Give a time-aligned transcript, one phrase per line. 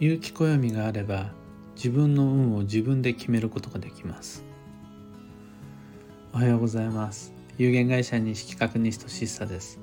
[0.00, 1.32] 有機暦があれば
[1.74, 4.44] 自分の運を自分で決めることができます。
[6.32, 7.32] おはようございます。
[7.56, 9.80] 有限会社西企画西俊久です。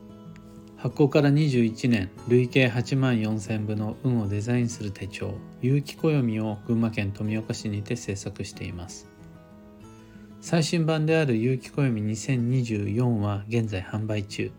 [0.78, 9.10] 発行から21年累計8万4000部の運をデザインする手帳有機暦を群馬県富岡市にて制作しています。
[10.40, 14.50] 最新版である有機暦2024は現在販売中。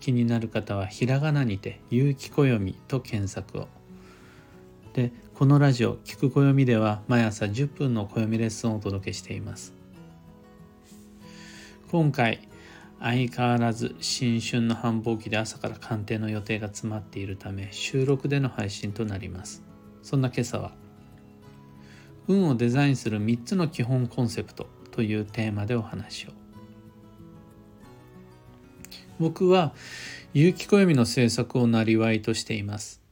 [0.00, 3.75] 気になる方はひらがなにて有機暦と検索を。
[4.96, 9.74] でこのラジオ「聞く暦」では毎朝10分の暦レッスンをお届けしています。
[11.90, 12.48] 今回
[12.98, 19.62] 相変わらず新春の繁忙期で朝から鑑定の予定が詰まっているため収録での配信となります。
[20.02, 20.72] そんな今朝は
[22.26, 26.30] 運をデザインする3つの基本コンセプトというテーマでお話を。
[29.20, 29.74] 僕は
[30.32, 33.05] 有機暦の制作をなりわいとしています。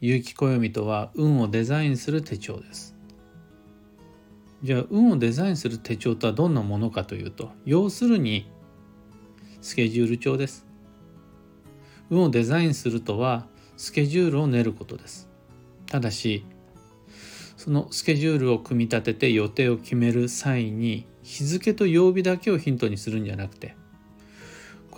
[0.00, 2.96] 有機暦とは運をデザインする手帳です。
[4.62, 8.50] じゃあ運をデザインする手帳とはどんなものかというと要するに
[9.62, 10.66] スケジュール帳です。
[12.08, 15.28] 運をデザインするとはスケジュールを練ることです。
[15.86, 16.44] ただし
[17.56, 23.76] そのスケジュールを組み立てて予定を決める際に日付と曜日だけをヒントにするんじゃなくて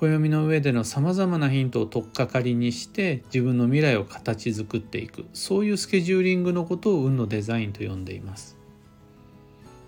[0.02, 5.26] 暦の上でのさまざまなヒントを取っかかりにして自分の未来を形作っていく。
[5.32, 8.56] そういうスケジューリングのことを運のデザインと呼んでいます。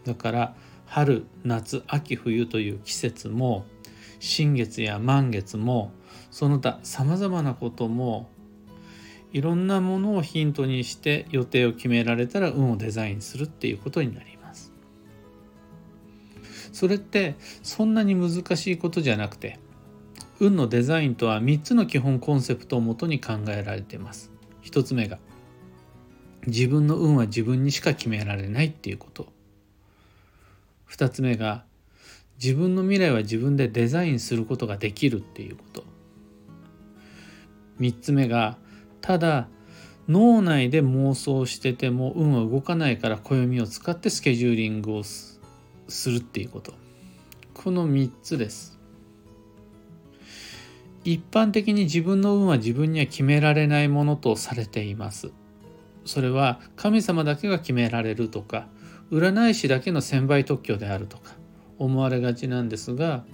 [0.05, 0.55] だから
[0.87, 3.65] 春夏秋冬という季節も
[4.20, 5.91] 新月や満月も
[6.31, 8.31] その他さまざまなことも
[9.33, 14.73] いろんなものをヒントにして予定を決められたら運をデザインするっていうことになります。
[16.73, 19.59] それってそんなに難しいことじゃなくて
[20.47, 24.31] 運のデザインとは3つの基本コンセプトをもとに考えられています。
[24.62, 25.19] 1つ目が
[26.47, 29.33] 自分の運は自分にしか決められないっていうこと。
[30.91, 31.64] 2つ目が
[32.42, 35.85] 自分の未来は自分でデザインすることができるっていうこと。
[37.80, 38.58] 3つ目が
[39.01, 39.48] ただ
[40.08, 45.40] 脳内で妄想してても運は動かないから暦を使ってスケジューリングをす
[46.11, 46.74] るっていうこと。
[47.55, 48.73] この3つです。
[51.05, 55.33] 一般的に自分の運は自分には決められないものとされています。
[56.05, 58.69] それは神様だけが決められるとか
[59.11, 61.33] 占い師だけの専売特許であるとか
[61.79, 63.25] 思われがちなんですが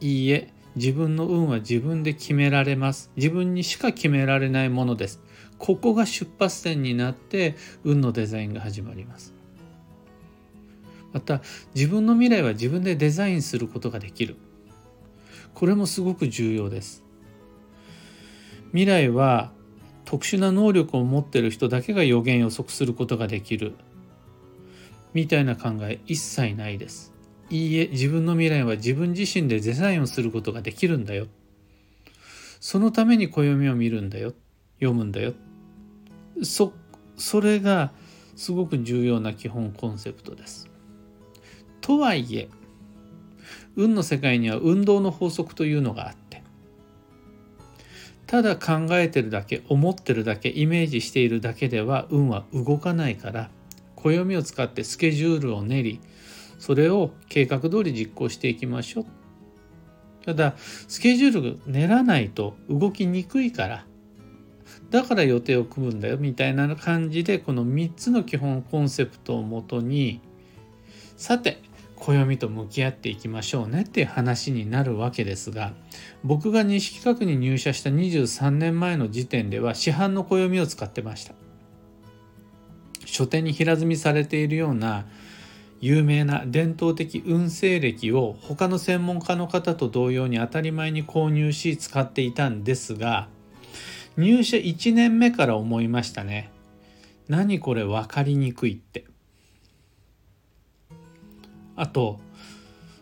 [0.00, 3.10] いいえ自分の運は自分で決められます。
[3.16, 5.20] 自分にしか決められないものです。
[5.58, 9.34] ここが出発点になって運のデザインが始まります。
[11.12, 11.42] また
[11.74, 14.36] 自分の未来は自分でデザインすることができる。
[15.52, 17.01] これもすごく重要です。
[18.72, 19.52] 未来は
[20.04, 23.74] 特殊な能力を持ってる人だけが予言予測することができる。
[25.14, 27.12] みたいな考え一切ないです。
[27.50, 31.26] いいえ自分の未来は自分自身でデザインをすることができるんだよ。
[32.60, 34.32] そのために暦を見るんだよ。
[34.76, 35.34] 読むんだよ。
[36.42, 36.72] そ
[37.16, 37.92] それが
[38.36, 40.70] すごく重要な基本コンセプトです。
[41.82, 42.48] とはいえ
[43.76, 46.21] 運の世界には運動の法則というのがあって
[48.32, 53.50] ただ考えてるだけ思ってるだけイメージしているだけでは運は動かないから
[53.94, 56.00] 暦を使ってスケジュールを練り
[56.58, 59.04] それを計画通り実行していきましょう。
[60.24, 63.84] ただスケジュール練らないと動きにくいから。
[64.88, 70.22] だから予定を組むんだよみたいな感じでこの3つの基本コンセプトをもとに
[71.18, 71.60] さて
[72.02, 75.72] 暦と向き合っていきましょうねっていう話になるわけですが
[76.24, 81.34] 僕が西企画に入社した23年前の時点では市販の暦を使ってました。
[83.04, 85.04] 書店に平積みされているような
[85.80, 93.28] 有名な伝統的運勢歴を他の専門家の方と同様に当たり前に購入し使っていたんですが
[94.16, 96.50] 入社1年目から思いましたね。
[97.28, 99.04] 何これ分かりにくいって。
[101.76, 102.20] あと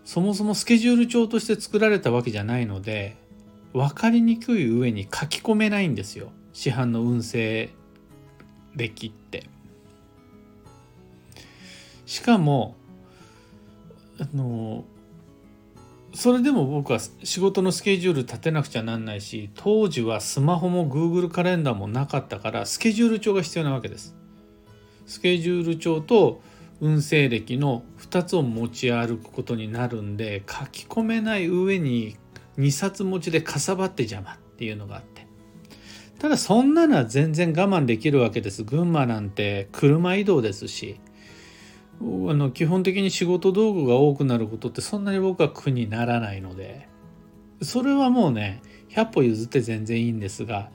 [0.05, 3.17] そもそもスケジュール帳として作られたわけじゃないので
[3.73, 6.33] 分かりにくい上に書き込めないんですよ。
[6.53, 7.71] 市販の運勢
[8.75, 9.45] 歴って。
[12.07, 12.75] しかも
[14.19, 14.85] あの
[16.13, 24.17] それでも僕は仕事のスケジュール立てなくちゃなんないし当時はスマホも Google カレンダーもなかったからスケジュール帳が必要なわけです。
[25.07, 26.43] スケジュール帳と
[26.81, 32.17] 運勢歴の2つを持ち歩くことになるんで書き込めない上に
[32.59, 35.27] 2冊持ちでかさばって邪魔っていうのがあって。
[36.19, 38.63] ただそんなのは全然我慢できるわけです。
[38.63, 41.01] 群馬なんて車移動ですし。
[42.01, 46.89] あの基本的に仕事道具が多くなることってそんなに僕は苦にならないので。
[47.63, 50.71] それはもうね100歩譲って全然いいんですが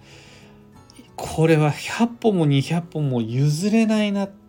[1.16, 4.44] これは100歩も200歩も譲れないなって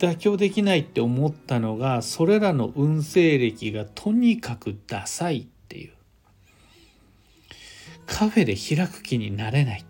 [0.00, 5.92] 妥協できないって思ったのがそれらの運勢歴がとにかくダサいっていう。
[8.06, 9.84] カフェで開く気になれない。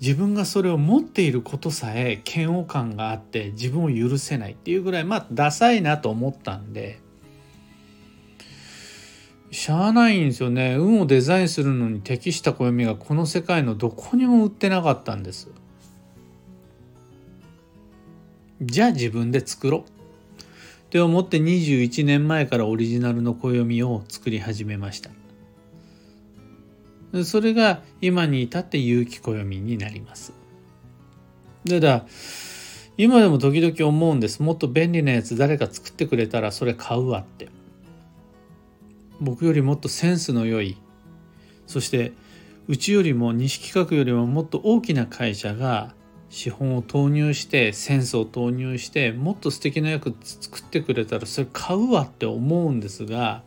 [0.00, 6.98] 自分がそれを持っていることさえ嫌悪感があって自分を許せないっていうぐらいまあダサいなと思ったんで。
[9.52, 10.74] しゃあないんですよね。
[10.74, 15.52] 運をデザインするのに適した暦がこの世界のどこにも売ってなかったんです。
[18.66, 19.80] じゃあ自分で作ろう。
[19.80, 19.84] っ
[20.90, 25.10] て思って21年前からオリジナルの暦を作り始めました。
[27.24, 30.32] それが今に至って有機暦になります。
[31.68, 32.06] ただ
[32.96, 34.40] 今でも時々思うんです。
[34.42, 37.48] もっと便利なやつ誰か作ってくれたらそれ買うわって。
[39.20, 40.76] 僕よりもっとセンスの良い。
[41.66, 42.12] そして
[42.68, 45.94] うちよりも西企画よりももっと大きな会社が
[46.34, 53.44] 資本を投入してセンスを投入してもっと素敵な役作ってくれたらそれ買うわって思うんですが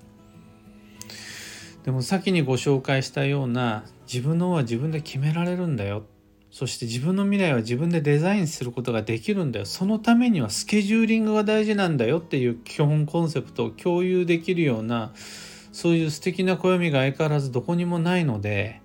[1.83, 6.03] でも先にご紹介したような自分のは自分で決められるんだよ。
[6.49, 9.65] そして自分の未来は自分でデザインすることができるんだよ。
[9.65, 12.19] そのためにはスケジューリングが大事なんだよ。
[12.19, 15.13] っていう基本コンセプトを共有できるような
[15.71, 18.81] そういう素敵な暦が相変わらずどこにもないので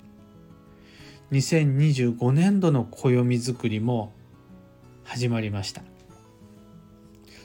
[1.32, 4.12] 2025年度の暦作りも
[5.02, 5.82] 始まりました。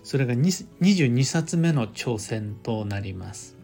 [0.03, 3.57] それが22冊目の挑戦となります。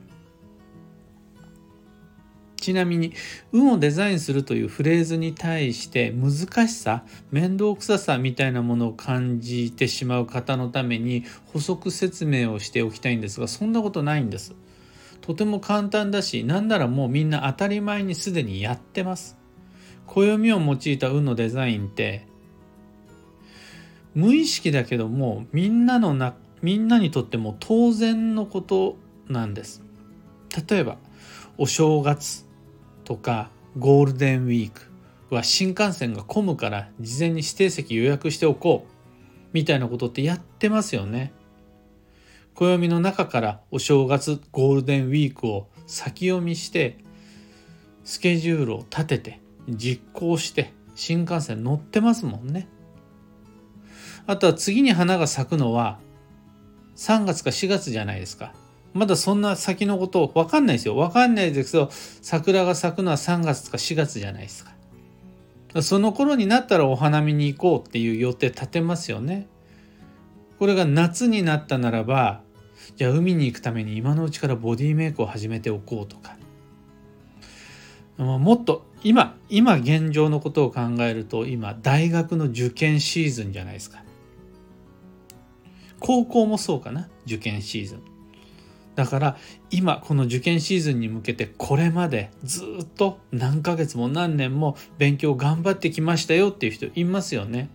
[2.55, 3.11] ちなみに
[3.51, 14.55] 「運をデザインする」というフレーズに対して難しさ面倒くささみたいなものを感じてしまう方のために補足説明をしておきたいんですがそんなことないんです。
[15.19, 19.42] とても簡単だし何ならもうみんな当たり前にすでにやってます。
[20.07, 22.27] 暦を用いた運のデザインって
[24.15, 28.95] 無意識だけどもみんなのなみんなにとっても当然のこと
[29.27, 29.83] なんです。
[30.69, 30.97] 例えば
[31.57, 32.45] お正月
[33.03, 34.81] とかゴールデンウィーク
[35.33, 38.93] は新幹線が混むから事前に指定席予約しておこう
[39.51, 41.33] みたいなことってやってますよね。
[42.55, 46.99] 暦の中からお正月ゴールデンウィークを先読みして
[48.03, 52.67] スケジュールを立てて実行して新幹線乗ってますもんね。
[54.25, 55.99] あとは次に花が咲くのは
[56.95, 58.53] 3月か4月じゃないですか。
[58.93, 60.95] まだそんな先のこと分かんないですよ。
[60.95, 64.73] 分かんないですけど桜が咲くのは3月か4月じゃないですか。
[65.81, 69.47] その頃になったらお花見に行こうっていう予定立てますよね。
[70.59, 72.41] これが夏になったならば
[72.95, 76.37] じゃあ海に行くために今のうちからボディメイクを始めておこうとか
[78.17, 84.03] もっと今今現状のことを考えると今大学の受験シーズンじゃないですか。
[85.99, 88.01] 高校もそうかな受験シーズン。
[88.95, 89.37] だから
[89.71, 97.69] 今この受験シーズンに向けてこれまでずっと何ヶ月も何年も勉強頑張ってきましたよっていう人いますよね。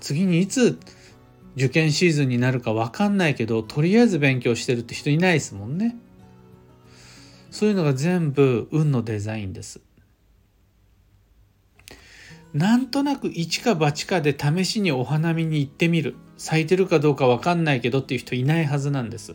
[0.00, 0.78] 次にいつ
[1.56, 5.96] 受験シーズンになるか分かんないけどとりあえず勉強してるって人いないですもんね。
[7.58, 9.80] そういうのが全部運のデザインです。
[12.54, 16.14] なんとなく一か八かで試しにお花見に行ってみる。
[16.36, 19.34] 咲いてるかどうか分かんないけどっていう人いないはずなんです。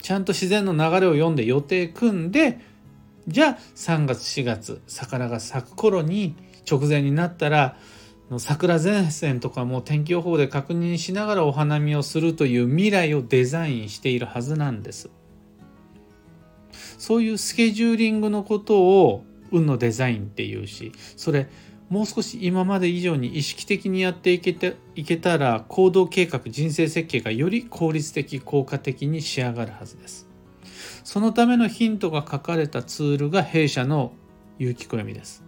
[0.00, 2.60] ちゃんと自然の流れを読んで予定組んで
[3.28, 6.34] じゃあ3月4月魚が咲く頃に
[6.66, 7.76] 直前になったら
[8.38, 15.10] 桜前線とかも天気予報で確認しながらお花見をするという未来をデザインしているはずなんです。
[17.04, 21.48] そういうスケジューリングのことを運のデザインっていうしそれ
[21.90, 30.26] もう少し今まで以上に意識的にやっていけていけたら行動計画人生設計がより効率的効果的に仕上がるはずです。
[31.04, 34.14] そのためのヒントが書かれたツールが弊社の
[34.58, 35.44] 有機暦です。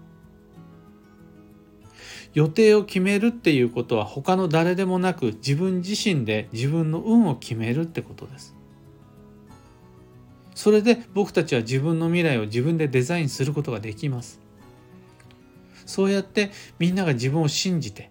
[2.34, 8.55] 予定を決めるっていうことは他の誰でもなく自分自身で自分の運を決めるってことです。
[10.56, 14.40] それで僕たちは自分の未来を自分でデザインすることができます。
[15.84, 18.10] そうやってみんなが自分を信じて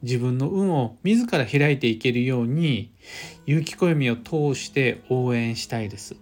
[0.00, 2.94] 自分の運を自ら開いていけるように
[3.44, 6.16] 有機暦を通して応援したいです。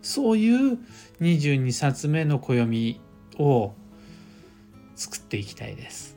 [0.00, 0.78] そういう
[1.20, 2.98] 22冊目の暦
[3.38, 3.74] を
[4.96, 6.16] 作っていきたいです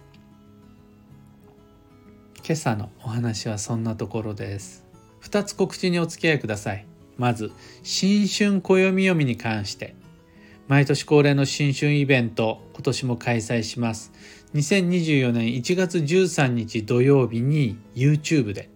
[2.38, 4.86] 今朝のお話はそんなところです
[5.22, 7.51] 2つ告知にお付き合いくださいまず
[7.84, 9.96] 新春暦読みに関して。
[10.68, 14.13] 毎年恒例の新春イベント今年も開催します。
[14.53, 18.70] 2024年1月13日土曜日に YouTube で。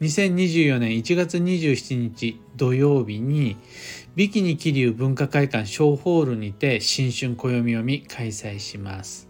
[0.00, 3.56] 2024年1月27日土曜日に
[4.16, 9.28] ビキニ桐生文化会館小ホールにて新春暦読み開催します。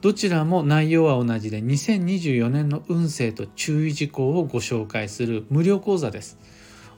[0.00, 6.38] どちらも内容は同じで2024年の運勢と注意事項をご紹介する無料講座です。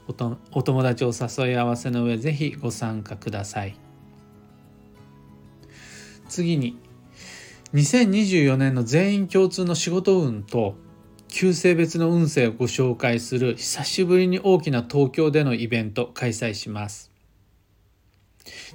[0.07, 3.77] お友達を誘い合わせの上ぜひご参加ください。
[6.27, 6.77] 次に
[7.73, 10.75] 2024年の全員共通の仕事運と
[11.27, 17.11] 旧性別の運勢をご紹介する久しぶりに大きな東京でのイベント開催します。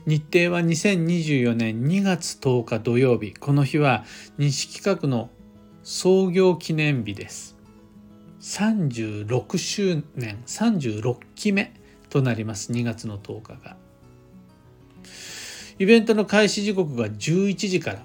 [0.06, 3.34] 日程は2024年2月10日土曜日。
[3.34, 4.04] この日は
[4.38, 5.30] 西企画の
[5.82, 7.57] 創業記念日です。
[8.40, 11.72] 36周年36期目
[12.08, 13.76] となります2月の10日が。
[15.78, 18.02] イベントの開始時刻が11時から。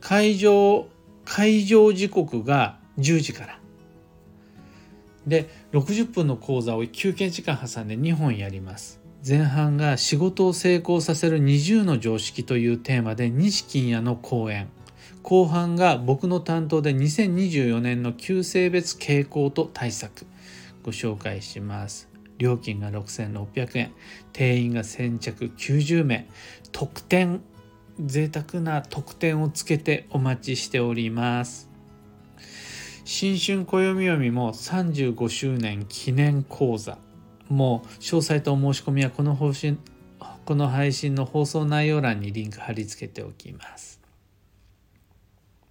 [0.00, 0.86] 会場
[1.24, 3.58] 会場時刻が10時から。
[5.26, 9.00] で60分の講座を休憩時間挟んで2本やります。
[9.26, 14.68] 前半が仕事を成功させる20の常識というテーマで西金谷の講演。
[15.24, 20.26] 後半が僕の担当で2024年の旧性別傾向と対策。
[20.82, 22.10] ご紹介します。
[22.36, 23.92] 料金が6600円。
[24.34, 26.28] 定員が先着90名。
[26.72, 27.40] 特典
[27.98, 31.70] 贅沢な特典をつけてお待ちしております。
[33.06, 36.98] 新春暦読みも35周年記念講座。
[37.48, 39.78] もう詳細とお申し込みはこの方針
[40.44, 44.03] この配信の放送内容欄にリンク貼り付けておきます。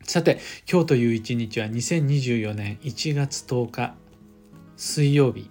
[0.03, 3.95] さて今日という一日は2024年1月10日
[4.75, 5.49] 水曜日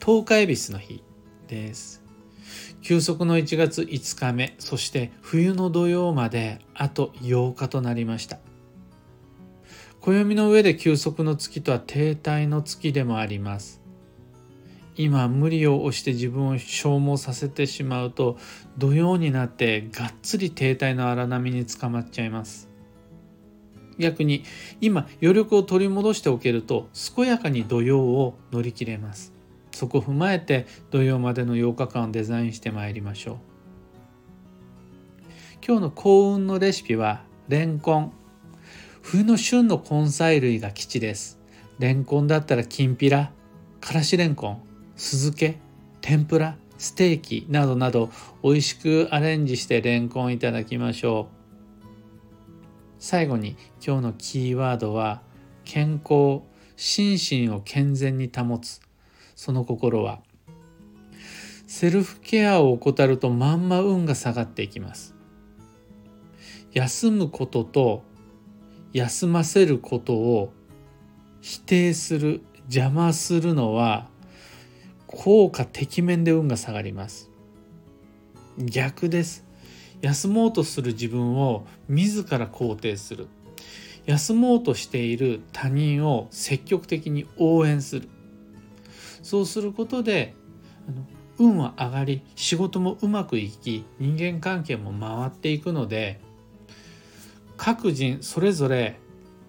[0.00, 1.02] 10日恵比寿の日
[1.48, 2.02] です。
[2.82, 8.38] 休息の1月5日目そして冬の土曜まであと8日となりました。
[10.00, 13.80] 暦の上で休息の月とは停滞の月でもあります。
[14.96, 18.36] 今無理を押して自分を消耗させてしまうと
[18.76, 22.71] 土曜になってがっつり停滞の荒波に捕まっちゃいます。
[23.98, 24.44] 逆に
[24.80, 29.32] 今余力を取り戻しておけると健やかに土曜を乗り切れます。
[29.72, 33.36] そこを踏まえて土曜までの8日間をデザインしてまいりましょう。
[35.66, 38.12] 今日の幸運のレシピはレンコン。
[39.00, 41.38] 冬の旬の根菜類が基地です。
[41.78, 43.32] レンコンだったらきんぴら
[43.80, 44.62] からしレンコン
[44.96, 45.58] 酢漬け
[46.00, 48.10] 天ぷらステーキなどなど
[48.42, 51.41] 美味しくアレンジしてレンコンいただきましょう。
[53.02, 55.22] 最後に今日のキーワードは
[55.64, 56.42] 健康
[56.76, 57.18] 心
[57.48, 58.80] 身を健全に保つ。
[59.34, 60.20] その心は
[61.66, 65.16] セルフケアを怠るとまんま運が下がっていきます。
[66.70, 68.04] 休むことと
[68.92, 70.52] 休ませることを
[71.40, 74.06] 否定する邪魔するのは
[75.08, 77.32] 効果てきめんで運が下がります。
[78.56, 79.44] 逆です。
[80.02, 83.28] 休もうとする自分を自ら肯定する
[84.04, 88.08] 休もうとしている他人を積極的に応援する
[89.22, 90.34] そうすることで
[91.38, 96.20] 運は上がり仕事もうまくいき人間関係も回っていくので
[97.56, 98.98] 各人それぞれ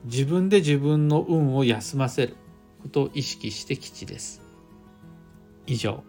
[0.06, 2.36] 自分で自分の運を休ませる
[2.84, 4.42] ことを意識して吉です。
[5.66, 6.04] 以上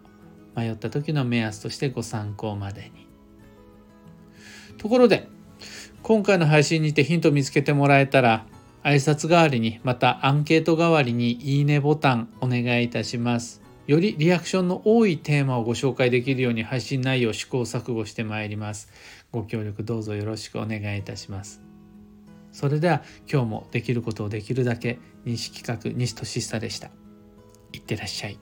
[0.55, 3.04] 迷った時の目安としてご参考までに。
[4.85, 5.27] ところで
[6.03, 8.45] 今回の配信にてヒント見つけてもらえたら
[8.83, 13.63] 挨拶代わりにまたアンケート代わりにいいねボタンお願いいたします。
[13.87, 18.91] よりリアクションの多いテーマをご紹介できるように配信内容を試行錯誤してまいります。
[19.31, 21.63] ご協力どうぞよろしくお願いいたします。
[22.51, 26.91] それでは今日もできることをできるだけ西企画西俊久でした。
[27.73, 28.37] いってらっしゃい。